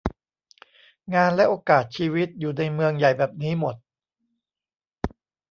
[1.13, 3.75] งานและโอกาสชีวิตอยู่ในเมืองใหญ่แบบนี้หมด